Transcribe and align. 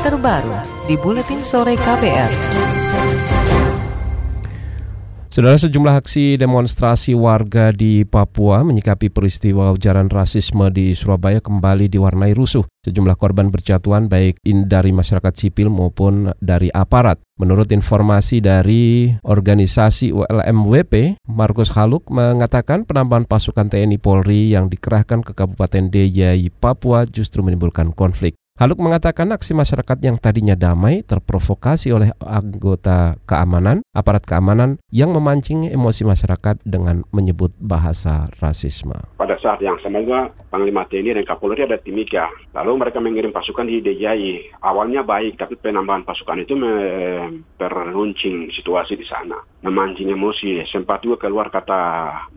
terbaru 0.00 0.56
di 0.88 0.96
Buletin 0.96 1.44
Sore 1.44 1.76
KPR. 1.76 2.32
Saudara 5.30 5.54
sejumlah 5.54 5.94
aksi 6.00 6.40
demonstrasi 6.40 7.14
warga 7.14 7.70
di 7.70 8.02
Papua 8.02 8.66
menyikapi 8.66 9.14
peristiwa 9.14 9.70
ujaran 9.70 10.10
rasisme 10.10 10.72
di 10.74 10.96
Surabaya 10.96 11.38
kembali 11.38 11.86
diwarnai 11.86 12.34
rusuh. 12.34 12.64
Sejumlah 12.82 13.14
korban 13.14 13.52
berjatuhan 13.52 14.08
baik 14.08 14.40
dari 14.42 14.90
masyarakat 14.90 15.30
sipil 15.36 15.68
maupun 15.68 16.32
dari 16.40 16.72
aparat. 16.72 17.20
Menurut 17.36 17.68
informasi 17.68 18.40
dari 18.40 19.12
organisasi 19.20 20.16
ULMWP, 20.16 21.22
Markus 21.28 21.76
Haluk 21.76 22.08
mengatakan 22.08 22.88
penambahan 22.88 23.28
pasukan 23.28 23.68
TNI 23.68 24.00
Polri 24.00 24.50
yang 24.50 24.72
dikerahkan 24.72 25.22
ke 25.22 25.36
Kabupaten 25.36 25.92
Deyai, 25.92 26.48
Papua 26.48 27.04
justru 27.04 27.44
menimbulkan 27.44 27.92
konflik. 27.92 28.39
Haluk 28.60 28.76
mengatakan 28.76 29.24
aksi 29.32 29.56
masyarakat 29.56 29.96
yang 30.04 30.20
tadinya 30.20 30.52
damai 30.52 31.00
terprovokasi 31.00 31.96
oleh 31.96 32.12
anggota 32.20 33.16
keamanan, 33.24 33.80
aparat 33.96 34.28
keamanan 34.28 34.76
yang 34.92 35.16
memancing 35.16 35.72
emosi 35.72 36.04
masyarakat 36.04 36.60
dengan 36.68 37.00
menyebut 37.08 37.56
bahasa 37.56 38.28
rasisme. 38.36 38.92
Pada 39.16 39.40
saat 39.40 39.64
yang 39.64 39.80
sama 39.80 40.04
juga 40.04 40.28
Panglima 40.52 40.84
TNI 40.84 41.16
dan 41.16 41.24
Kapolri 41.24 41.64
ada 41.64 41.80
timika. 41.80 42.28
Lalu 42.52 42.84
mereka 42.84 43.00
mengirim 43.00 43.32
pasukan 43.32 43.64
di 43.64 43.80
DJI. 43.80 44.60
Awalnya 44.60 45.08
baik, 45.08 45.40
tapi 45.40 45.56
penambahan 45.56 46.04
pasukan 46.04 46.44
itu 46.44 46.52
memperruncing 46.52 48.52
situasi 48.52 48.92
di 48.92 49.08
sana. 49.08 49.40
Memancing 49.60 50.08
emosi. 50.12 50.64
Sempat 50.68 51.04
juga 51.04 51.28
keluar 51.28 51.52
kata 51.52 51.80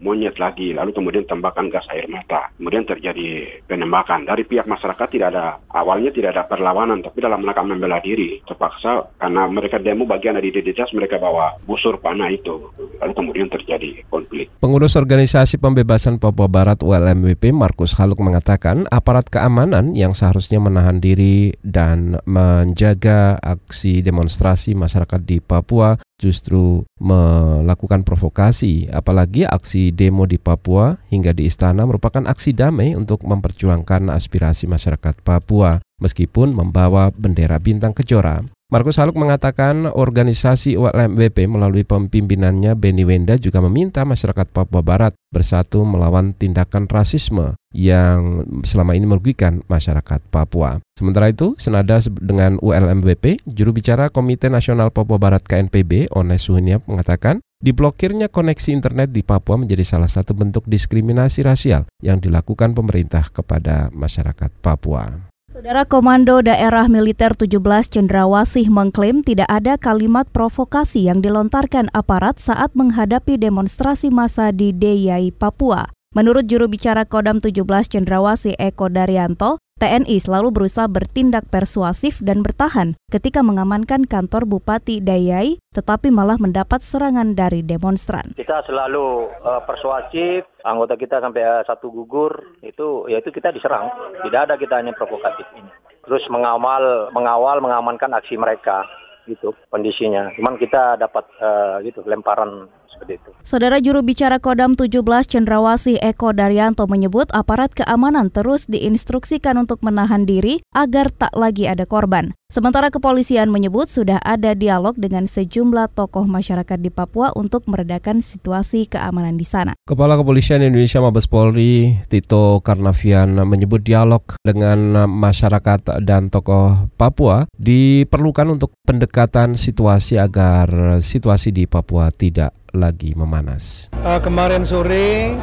monyet 0.03 0.35
lagi. 0.37 0.75
Lalu 0.75 0.91
kemudian 0.91 1.23
tambahkan 1.23 1.71
gas 1.71 1.87
air 1.91 2.07
mata. 2.11 2.51
Kemudian 2.59 2.83
terjadi 2.83 3.63
penembakan. 3.67 4.27
Dari 4.27 4.43
pihak 4.43 4.67
masyarakat 4.67 5.07
tidak 5.07 5.31
ada 5.33 5.57
awalnya 5.71 6.13
tidak 6.13 6.35
ada 6.37 6.43
perlawanan, 6.47 7.01
tapi 7.01 7.19
dalam 7.19 7.41
rangka 7.43 7.63
membela 7.65 7.99
diri 7.99 8.39
terpaksa 8.45 9.09
karena 9.17 9.49
mereka 9.49 9.81
demo 9.81 10.05
bagian 10.05 10.37
dari 10.37 10.53
identitas 10.53 10.93
mereka 10.93 11.17
bawa 11.17 11.57
busur 11.65 11.97
panah 11.99 12.29
itu, 12.29 12.69
lalu 13.01 13.13
kemudian 13.13 13.49
terjadi 13.49 14.05
konflik. 14.07 14.51
Pengurus 14.61 14.95
Organisasi 14.95 15.57
Pembebasan 15.57 16.21
Papua 16.21 16.47
Barat 16.47 16.79
ULMWP 16.85 17.51
Markus 17.51 17.97
Haluk 17.97 18.21
mengatakan 18.21 18.85
aparat 18.93 19.27
keamanan 19.27 19.97
yang 19.97 20.13
seharusnya 20.13 20.61
menahan 20.61 21.01
diri 21.01 21.55
dan 21.65 22.21
menjaga 22.23 23.41
aksi 23.41 24.05
demonstrasi 24.05 24.77
masyarakat 24.77 25.19
di 25.25 25.41
Papua 25.41 25.97
justru 26.21 26.87
melakukan 27.01 28.05
provokasi, 28.07 28.87
apalagi 28.89 29.43
aksi 29.43 29.91
demo 29.91 30.23
di 30.23 30.39
Papua 30.39 30.95
hingga 31.11 31.35
di 31.35 31.49
istana 31.49 31.83
merupakan 31.83 32.23
aksi 32.23 32.55
damai 32.55 32.95
untuk 32.95 33.25
memperjuangkan 33.27 34.07
aspirasi 34.13 34.69
masyarakat 34.69 35.19
Papua 35.25 35.83
meskipun 35.99 36.55
membawa 36.55 37.11
bendera 37.11 37.59
bintang 37.59 37.95
kejora. 37.95 38.43
Markus 38.73 38.97
Haluk 38.97 39.21
mengatakan 39.21 39.85
organisasi 39.85 40.81
ULMWP 40.81 41.45
melalui 41.45 41.85
pemimpinannya 41.85 42.73
Benny 42.73 43.05
Wenda 43.05 43.37
juga 43.37 43.61
meminta 43.61 44.01
masyarakat 44.01 44.49
Papua 44.49 44.81
Barat 44.81 45.13
bersatu 45.29 45.85
melawan 45.85 46.33
tindakan 46.33 46.89
rasisme 46.89 47.53
yang 47.69 48.41
selama 48.65 48.97
ini 48.97 49.05
merugikan 49.05 49.61
masyarakat 49.69 50.25
Papua. 50.33 50.81
Sementara 50.97 51.29
itu, 51.29 51.53
senada 51.61 52.01
dengan 52.17 52.57
ULMWP, 52.65 53.45
juru 53.45 53.77
bicara 53.77 54.09
Komite 54.09 54.49
Nasional 54.49 54.89
Papua 54.89 55.21
Barat 55.21 55.45
KNPB, 55.45 56.09
Ones 56.09 56.41
Suhiniap 56.41 56.81
mengatakan, 56.89 57.45
diblokirnya 57.61 58.25
koneksi 58.25 58.73
internet 58.73 59.13
di 59.13 59.21
Papua 59.21 59.61
menjadi 59.61 59.85
salah 59.85 60.09
satu 60.09 60.33
bentuk 60.33 60.65
diskriminasi 60.65 61.45
rasial 61.45 61.85
yang 62.01 62.17
dilakukan 62.17 62.73
pemerintah 62.73 63.29
kepada 63.29 63.93
masyarakat 63.93 64.49
Papua. 64.65 65.32
Saudara 65.53 65.85
Komando 65.85 66.41
Daerah 66.41 66.89
Militer 66.89 67.37
17 67.37 67.61
Cendrawasih 67.85 68.73
mengklaim 68.73 69.21
tidak 69.21 69.45
ada 69.53 69.77
kalimat 69.77 70.25
provokasi 70.33 71.05
yang 71.05 71.21
dilontarkan 71.21 71.93
aparat 71.93 72.41
saat 72.41 72.73
menghadapi 72.73 73.37
demonstrasi 73.37 74.09
massa 74.09 74.49
di 74.49 74.73
Deyai, 74.73 75.29
Papua. 75.29 75.93
Menurut 76.17 76.49
juru 76.49 76.65
bicara 76.65 77.05
Kodam 77.05 77.37
17 77.37 77.69
Cendrawasih 77.85 78.57
Eko 78.57 78.89
Daryanto, 78.89 79.61
TNI 79.81 80.21
selalu 80.21 80.53
berusaha 80.53 80.85
bertindak 80.85 81.49
persuasif 81.49 82.21
dan 82.21 82.45
bertahan 82.45 82.93
ketika 83.09 83.41
mengamankan 83.41 84.05
kantor 84.05 84.45
Bupati 84.45 85.01
Dayai, 85.01 85.57
tetapi 85.73 86.13
malah 86.13 86.37
mendapat 86.37 86.85
serangan 86.85 87.33
dari 87.33 87.65
demonstran. 87.65 88.37
Kita 88.37 88.61
selalu 88.69 89.33
uh, 89.41 89.61
persuasif, 89.65 90.45
anggota 90.61 90.93
kita 90.93 91.17
sampai 91.19 91.41
uh, 91.41 91.63
satu 91.65 91.89
gugur, 91.89 92.53
itu 92.61 93.09
yaitu 93.09 93.33
kita 93.33 93.49
diserang. 93.49 93.89
Tidak 94.21 94.39
ada 94.45 94.55
kita 94.61 94.77
hanya 94.77 94.93
provokatif 94.93 95.49
ini. 95.57 95.67
Terus 96.05 96.21
mengawal, 96.29 97.09
mengawal, 97.09 97.57
mengamankan 97.57 98.13
aksi 98.13 98.37
mereka 98.37 98.85
gitu 99.25 99.55
kondisinya. 99.71 100.29
Cuman 100.37 100.59
kita 100.59 100.99
dapat 100.99 101.25
uh, 101.39 101.79
gitu 101.81 102.03
lemparan 102.05 102.69
seperti 102.93 103.19
itu. 103.19 103.29
Saudara 103.43 103.81
juru 103.83 103.99
bicara 104.05 104.39
Kodam 104.39 104.77
17 104.77 105.03
Cendrawasih 105.27 105.99
Eko 105.99 106.31
Daryanto 106.31 106.87
menyebut 106.87 107.27
aparat 107.35 107.75
keamanan 107.75 108.31
terus 108.31 108.69
diinstruksikan 108.71 109.59
untuk 109.59 109.83
menahan 109.83 110.23
diri 110.23 110.63
agar 110.71 111.11
tak 111.11 111.35
lagi 111.35 111.67
ada 111.67 111.83
korban. 111.83 112.31
Sementara 112.53 112.93
kepolisian 112.93 113.49
menyebut 113.49 113.89
sudah 113.89 114.21
ada 114.21 114.53
dialog 114.53 114.93
dengan 114.93 115.25
sejumlah 115.25 115.89
tokoh 115.97 116.29
masyarakat 116.29 116.77
di 116.77 116.93
Papua 116.93 117.33
untuk 117.33 117.65
meredakan 117.65 118.21
situasi 118.21 118.85
keamanan 118.85 119.41
di 119.41 119.43
sana. 119.43 119.73
Kepala 119.89 120.13
Kepolisian 120.21 120.61
Indonesia 120.61 121.01
Mabes 121.01 121.25
Polri 121.25 121.97
Tito 122.13 122.61
Karnavian 122.61 123.41
menyebut 123.49 123.81
dialog 123.81 124.21
dengan 124.45 125.09
masyarakat 125.09 126.05
dan 126.05 126.29
tokoh 126.29 126.93
Papua 126.93 127.49
diperlukan 127.57 128.45
untuk 128.53 128.77
pendekatan 128.85 129.57
situasi 129.57 130.21
agar 130.21 131.01
situasi 131.01 131.49
di 131.49 131.65
Papua 131.65 132.13
tidak 132.13 132.62
lagi 132.73 133.13
memanas. 133.13 133.93
Uh, 134.01 134.17
kemarin 134.17 134.65
sore 134.65 135.37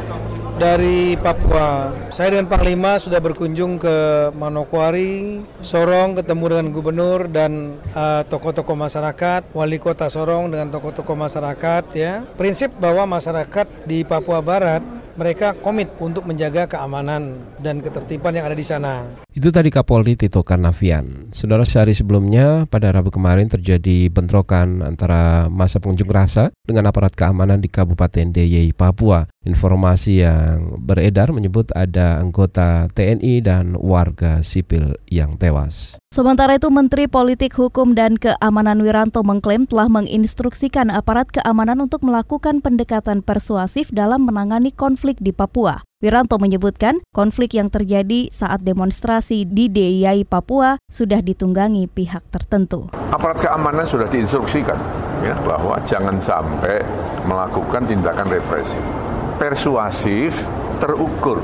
dari 0.59 1.15
Papua. 1.17 1.89
Saya 2.11 2.37
dan 2.37 2.45
Panglima 2.45 2.99
sudah 2.99 3.17
berkunjung 3.17 3.79
ke 3.79 4.29
Manokwari, 4.35 5.41
Sorong, 5.63 6.19
ketemu 6.19 6.45
dengan 6.51 6.67
gubernur 6.69 7.31
dan 7.31 7.81
uh, 7.95 8.21
tokoh-tokoh 8.27 8.77
masyarakat, 8.77 9.47
wali 9.55 9.79
kota 9.79 10.11
Sorong 10.11 10.51
dengan 10.51 10.69
tokoh-tokoh 10.69 11.17
masyarakat. 11.17 11.83
Ya, 11.97 12.27
prinsip 12.35 12.69
bahwa 12.77 13.17
masyarakat 13.17 13.65
di 13.87 14.03
Papua 14.03 14.43
Barat 14.43 15.00
mereka 15.21 15.53
komit 15.53 15.93
untuk 16.01 16.25
menjaga 16.25 16.65
keamanan 16.65 17.37
dan 17.61 17.77
ketertiban 17.77 18.33
yang 18.33 18.49
ada 18.49 18.57
di 18.57 18.65
sana. 18.65 19.05
Itu 19.29 19.53
tadi 19.53 19.69
Kapolri 19.69 20.17
Tito 20.17 20.41
Karnavian. 20.41 21.29
Saudara 21.29 21.61
sehari 21.61 21.93
sebelumnya 21.93 22.65
pada 22.65 22.89
Rabu 22.89 23.13
kemarin 23.13 23.45
terjadi 23.45 24.09
bentrokan 24.09 24.81
antara 24.81 25.45
masa 25.45 25.77
pengunjuk 25.77 26.09
rasa 26.09 26.49
dengan 26.65 26.89
aparat 26.89 27.13
keamanan 27.13 27.61
di 27.61 27.69
Kabupaten 27.69 28.33
DIY 28.33 28.73
Papua. 28.73 29.29
Informasi 29.41 30.21
yang 30.21 30.77
beredar 30.77 31.33
menyebut 31.33 31.73
ada 31.73 32.21
anggota 32.21 32.85
TNI 32.93 33.41
dan 33.41 33.73
warga 33.73 34.45
sipil 34.45 34.93
yang 35.09 35.33
tewas. 35.33 35.97
Sementara 36.13 36.61
itu 36.61 36.69
Menteri 36.69 37.09
Politik 37.09 37.57
Hukum 37.57 37.97
dan 37.97 38.21
Keamanan 38.21 38.85
Wiranto 38.85 39.25
mengklaim 39.25 39.65
telah 39.65 39.89
menginstruksikan 39.89 40.93
aparat 40.93 41.33
keamanan 41.33 41.81
untuk 41.81 42.05
melakukan 42.05 42.61
pendekatan 42.61 43.25
persuasif 43.25 43.89
dalam 43.89 44.29
menangani 44.29 44.69
konflik 44.69 45.17
di 45.17 45.33
Papua. 45.33 45.81
Wiranto 46.05 46.37
menyebutkan 46.37 47.01
konflik 47.09 47.57
yang 47.57 47.73
terjadi 47.73 48.29
saat 48.29 48.61
demonstrasi 48.61 49.49
di 49.49 49.73
DIY 49.73 50.29
Papua 50.29 50.77
sudah 50.85 51.17
ditunggangi 51.17 51.89
pihak 51.89 52.29
tertentu. 52.29 52.93
Aparat 53.09 53.41
keamanan 53.41 53.89
sudah 53.89 54.05
diinstruksikan 54.05 54.77
ya 55.25 55.33
bahwa 55.41 55.81
jangan 55.89 56.21
sampai 56.21 56.85
melakukan 57.25 57.89
tindakan 57.89 58.29
represif. 58.29 59.00
Persuasif 59.41 60.45
terukur 60.77 61.41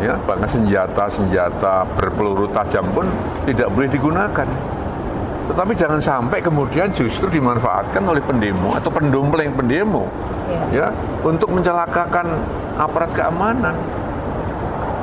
ya 0.00 0.16
bahkan 0.24 0.48
senjata-senjata 0.48 1.84
berpeluru 2.00 2.48
tajam 2.48 2.88
pun 2.96 3.04
tidak 3.44 3.68
boleh 3.76 3.88
digunakan. 3.92 4.48
Tetapi 5.44 5.72
jangan 5.76 6.00
sampai 6.00 6.40
kemudian 6.40 6.88
justru 6.88 7.28
dimanfaatkan 7.28 8.00
oleh 8.00 8.24
pendemo 8.24 8.72
atau 8.72 8.88
pendompleng 8.88 9.52
pendemo 9.52 10.08
ya, 10.48 10.64
ya 10.72 10.86
untuk 11.20 11.52
mencelakakan 11.52 12.24
aparat 12.80 13.12
keamanan 13.12 13.76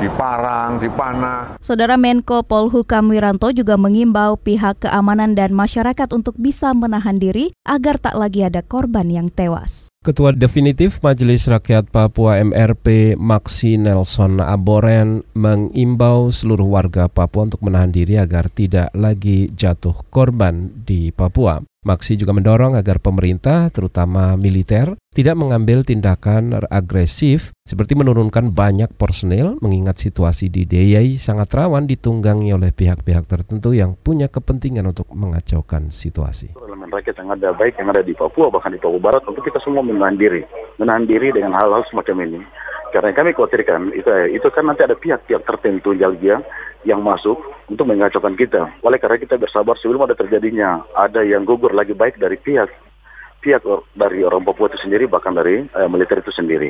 diparang, 0.01 0.81
dipanah. 0.81 1.62
Saudara 1.62 1.94
Menko 1.94 2.42
Polhukam 2.42 3.13
Wiranto 3.13 3.53
juga 3.53 3.77
mengimbau 3.77 4.33
pihak 4.33 4.89
keamanan 4.89 5.38
dan 5.38 5.53
masyarakat 5.53 6.09
untuk 6.09 6.33
bisa 6.42 6.74
menahan 6.74 7.21
diri 7.21 7.53
agar 7.62 8.01
tak 8.01 8.18
lagi 8.18 8.42
ada 8.42 8.65
korban 8.65 9.06
yang 9.13 9.30
tewas. 9.30 9.90
Ketua 10.01 10.33
Definitif 10.33 10.98
Majelis 11.06 11.45
Rakyat 11.45 11.94
Papua 11.94 12.42
MRP 12.42 13.13
Maxi 13.21 13.77
Nelson 13.77 14.42
Aboren 14.42 15.21
mengimbau 15.38 16.33
seluruh 16.33 16.65
warga 16.65 17.06
Papua 17.06 17.45
untuk 17.45 17.62
menahan 17.62 17.94
diri 17.94 18.18
agar 18.18 18.50
tidak 18.50 18.89
lagi 18.98 19.53
jatuh 19.53 19.94
korban 20.09 20.74
di 20.74 21.13
Papua. 21.13 21.62
Maksi 21.86 22.18
juga 22.18 22.33
mendorong 22.33 22.74
agar 22.81 22.98
pemerintah, 22.98 23.69
terutama 23.69 24.33
militer, 24.42 24.98
tidak 25.13 25.38
mengambil 25.38 25.86
tindakan 25.86 26.57
agresif 26.74 27.53
seperti 27.62 27.94
menurunkan 27.94 28.57
banyak 28.57 28.89
personel 28.98 29.62
mengingat 29.62 30.01
situasi 30.01 30.50
di 30.50 30.65
DIY 30.65 31.21
sangat 31.21 31.53
rawan 31.53 31.86
ditunggangi 31.86 32.50
oleh 32.50 32.74
pihak-pihak 32.74 33.30
tertentu 33.30 33.77
yang 33.77 33.94
punya 33.94 34.33
kepentingan 34.33 34.89
untuk 34.89 35.13
mengacaukan 35.13 35.94
situasi. 35.94 36.57
Rakyat 36.91 37.15
yang 37.23 37.31
ada 37.31 37.55
baik 37.55 37.79
yang 37.79 37.88
ada 37.88 38.03
di 38.03 38.11
Papua 38.11 38.51
bahkan 38.51 38.75
di 38.75 38.79
Papua 38.83 38.99
Barat 38.99 39.23
untuk 39.23 39.47
kita 39.47 39.63
semua 39.63 39.79
menahan 39.79 40.19
diri, 40.19 40.43
menahan 40.75 41.07
diri 41.07 41.31
dengan 41.31 41.55
hal-hal 41.55 41.88
semacam 41.88 42.27
ini. 42.27 42.39
Karena 42.91 43.15
kami 43.15 43.31
khawatirkan 43.31 43.95
itu, 43.95 44.11
itu 44.35 44.47
kan 44.51 44.67
nanti 44.67 44.83
ada 44.83 44.99
pihak-pihak 44.99 45.47
tertentu 45.47 45.95
Jalgia 45.95 46.43
yang 46.83 46.99
masuk 46.99 47.39
untuk 47.71 47.88
mengacaukan 47.88 48.35
kita. 48.35 48.67
Oleh 48.83 48.99
karena 48.99 49.15
kita 49.15 49.39
bersabar 49.39 49.79
sebelum 49.79 50.03
ada 50.03 50.19
terjadinya 50.19 50.83
ada 50.91 51.23
yang 51.23 51.47
gugur 51.47 51.71
lagi 51.71 51.95
baik 51.95 52.19
dari 52.19 52.35
pihak 52.35 52.67
pihak 53.41 53.63
dari 53.97 54.21
orang 54.21 54.45
Papua 54.45 54.69
itu 54.69 54.77
sendiri 54.83 55.09
bahkan 55.09 55.33
dari 55.33 55.65
uh, 55.73 55.88
militer 55.89 56.21
itu 56.21 56.29
sendiri. 56.35 56.69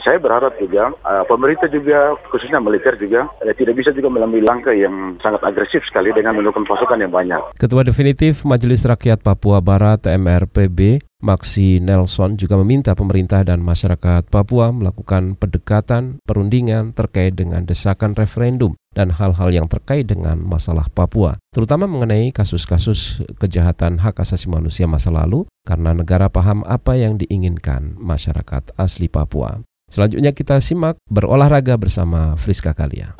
Saya 0.00 0.16
berharap 0.16 0.56
juga 0.56 0.88
uh, 1.04 1.24
pemerintah 1.28 1.68
juga 1.68 2.16
khususnya 2.32 2.64
militer 2.64 2.96
juga 2.96 3.28
uh, 3.28 3.52
tidak 3.52 3.76
bisa 3.76 3.92
juga 3.92 4.08
mengambil 4.08 4.48
langkah 4.48 4.72
yang 4.72 5.20
sangat 5.20 5.44
agresif 5.44 5.84
sekali 5.84 6.16
dengan 6.16 6.32
melakukan 6.40 6.64
pasukan 6.64 6.96
yang 6.96 7.12
banyak. 7.12 7.52
Ketua 7.60 7.84
definitif 7.84 8.48
Majelis 8.48 8.88
Rakyat 8.88 9.20
Papua 9.20 9.60
Barat 9.60 10.08
MRPB 10.08 11.12
Maksi 11.22 11.78
Nelson 11.78 12.34
juga 12.34 12.58
meminta 12.58 12.98
pemerintah 12.98 13.46
dan 13.46 13.62
masyarakat 13.62 14.26
Papua 14.26 14.74
melakukan 14.74 15.38
pendekatan 15.38 16.18
perundingan 16.26 16.98
terkait 16.98 17.38
dengan 17.38 17.62
desakan 17.62 18.18
referendum 18.18 18.74
dan 18.90 19.14
hal-hal 19.14 19.54
yang 19.54 19.70
terkait 19.70 20.10
dengan 20.10 20.42
masalah 20.42 20.90
Papua, 20.90 21.38
terutama 21.54 21.86
mengenai 21.86 22.34
kasus-kasus 22.34 23.22
kejahatan 23.38 24.02
hak 24.02 24.18
asasi 24.18 24.50
manusia 24.50 24.90
masa 24.90 25.14
lalu 25.14 25.46
karena 25.62 25.94
negara 25.94 26.26
paham 26.26 26.66
apa 26.66 26.98
yang 26.98 27.14
diinginkan 27.22 27.94
masyarakat 28.02 28.74
asli 28.74 29.06
Papua. 29.06 29.62
Selanjutnya 29.92 30.32
kita 30.32 30.56
simak 30.64 30.96
berolahraga 31.04 31.76
bersama 31.76 32.32
Friska 32.40 32.72
Kalia. 32.72 33.12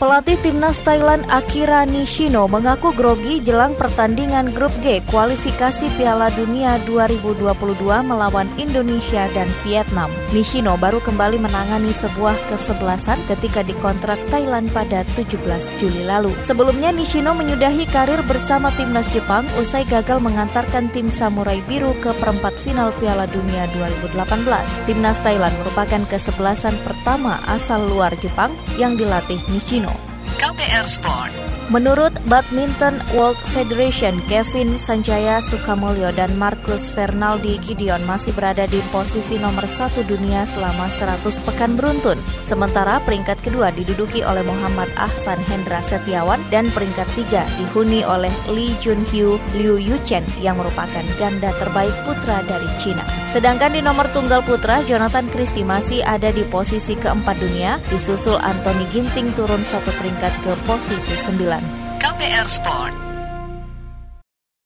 Pelatih 0.00 0.40
timnas 0.40 0.80
Thailand 0.80 1.28
Akira 1.28 1.84
Nishino 1.84 2.48
mengaku 2.48 2.88
grogi 2.96 3.36
jelang 3.44 3.76
pertandingan 3.76 4.48
grup 4.56 4.72
G 4.80 5.04
kualifikasi 5.12 5.92
Piala 6.00 6.32
Dunia 6.32 6.80
2022 6.88 7.44
melawan 8.08 8.48
Indonesia 8.56 9.28
dan 9.36 9.44
Vietnam. 9.60 10.08
Nishino 10.32 10.80
baru 10.80 11.04
kembali 11.04 11.36
menangani 11.44 11.92
sebuah 11.92 12.32
kesebelasan 12.48 13.20
ketika 13.28 13.60
dikontrak 13.60 14.16
Thailand 14.32 14.72
pada 14.72 15.04
17 15.20 15.36
Juli 15.76 16.08
lalu. 16.08 16.32
Sebelumnya 16.48 16.96
Nishino 16.96 17.36
menyudahi 17.36 17.84
karir 17.92 18.24
bersama 18.24 18.72
timnas 18.80 19.04
Jepang 19.12 19.44
usai 19.60 19.84
gagal 19.84 20.16
mengantarkan 20.16 20.88
tim 20.96 21.12
Samurai 21.12 21.60
Biru 21.68 21.92
ke 22.00 22.16
perempat 22.16 22.56
final 22.64 22.96
Piala 22.96 23.28
Dunia 23.28 23.68
2018. 23.76 24.16
Timnas 24.88 25.20
Thailand 25.20 25.52
merupakan 25.60 26.08
kesebelasan 26.08 26.80
pertama 26.88 27.36
asal 27.44 27.84
luar 27.84 28.16
Jepang 28.16 28.48
yang 28.80 28.96
dilatih 28.96 29.36
Nishino. 29.52 29.89
KPR 30.60 30.86
Sport. 30.86 31.49
Menurut 31.70 32.10
Badminton 32.26 32.98
World 33.14 33.38
Federation, 33.54 34.18
Kevin 34.26 34.74
Sanjaya 34.74 35.38
Sukamulyo 35.38 36.10
dan 36.10 36.34
Marcus 36.34 36.90
Fernaldi 36.90 37.62
Gideon 37.62 38.02
masih 38.10 38.34
berada 38.34 38.66
di 38.66 38.82
posisi 38.90 39.38
nomor 39.38 39.70
satu 39.70 40.02
dunia 40.02 40.42
selama 40.50 40.90
100 40.90 41.22
pekan 41.46 41.78
beruntun. 41.78 42.18
Sementara 42.42 42.98
peringkat 43.06 43.38
kedua 43.46 43.70
diduduki 43.70 44.26
oleh 44.26 44.42
Muhammad 44.42 44.90
Ahsan 44.98 45.38
Hendra 45.46 45.78
Setiawan 45.86 46.42
dan 46.50 46.74
peringkat 46.74 47.06
tiga 47.14 47.46
dihuni 47.62 48.02
oleh 48.02 48.34
Lee 48.50 48.74
Junhyu 48.82 49.38
Liu 49.54 49.78
Yuchen 49.78 50.26
yang 50.42 50.58
merupakan 50.58 51.06
ganda 51.22 51.54
terbaik 51.62 51.94
putra 52.02 52.42
dari 52.50 52.66
Cina. 52.82 53.06
Sedangkan 53.30 53.70
di 53.70 53.78
nomor 53.78 54.10
tunggal 54.10 54.42
putra, 54.42 54.82
Jonathan 54.90 55.30
Christie 55.30 55.62
masih 55.62 56.02
ada 56.02 56.34
di 56.34 56.42
posisi 56.42 56.98
keempat 56.98 57.38
dunia, 57.38 57.78
disusul 57.94 58.34
Anthony 58.42 58.90
Ginting 58.90 59.30
turun 59.38 59.62
satu 59.62 59.94
peringkat 59.94 60.34
ke 60.42 60.50
posisi 60.66 61.14
sembilan. 61.14 61.59
KPR 62.00 62.48
Sport. 62.48 63.09